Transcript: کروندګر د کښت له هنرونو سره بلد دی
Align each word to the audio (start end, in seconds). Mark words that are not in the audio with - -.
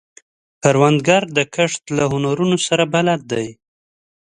کروندګر 0.63 1.23
د 1.37 1.39
کښت 1.55 1.83
له 1.97 2.03
هنرونو 2.11 2.57
سره 2.67 2.83
بلد 2.93 3.21
دی 3.31 3.47